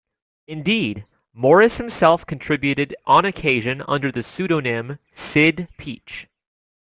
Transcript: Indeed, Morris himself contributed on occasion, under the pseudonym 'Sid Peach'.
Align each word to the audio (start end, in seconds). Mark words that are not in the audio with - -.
Indeed, 0.47 1.05
Morris 1.31 1.77
himself 1.77 2.25
contributed 2.25 2.95
on 3.05 3.23
occasion, 3.23 3.83
under 3.87 4.11
the 4.11 4.23
pseudonym 4.23 4.97
'Sid 5.13 5.67
Peach'. 5.77 6.25